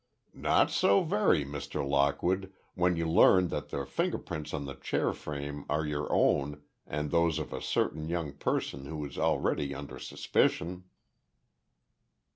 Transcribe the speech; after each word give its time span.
"Not 0.33 0.71
so 0.71 1.03
very, 1.03 1.45
Mr. 1.45 1.87
Lockwood, 1.87 2.51
when 2.73 2.95
you 2.95 3.07
learn 3.07 3.49
that 3.49 3.69
the 3.69 3.85
finger 3.85 4.17
prints 4.17 4.51
on 4.51 4.65
the 4.65 4.73
chair 4.73 5.13
frame 5.13 5.63
are 5.69 5.85
your 5.85 6.11
own 6.11 6.63
and 6.87 7.11
those 7.11 7.37
of 7.37 7.53
a 7.53 7.61
certain 7.61 8.09
young 8.09 8.33
person 8.33 8.87
who 8.87 9.05
is 9.05 9.19
already 9.19 9.75
under 9.75 9.99
suspicion." 9.99 10.85